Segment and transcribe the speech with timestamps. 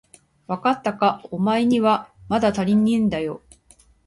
[0.47, 3.43] わかったか、おまえにはまだたりねえだよ。